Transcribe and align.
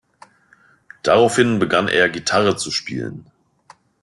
Daraufhin 1.03 1.59
begann 1.59 1.87
er 1.87 2.09
Gitarre 2.09 2.55
zu 2.57 2.71
spielen. 2.71 3.29